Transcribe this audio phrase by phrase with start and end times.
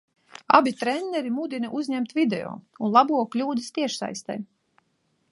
[0.59, 2.53] Abi treneri mudina uzņemt video
[2.87, 4.39] un labo kļūdas tiešsaistē.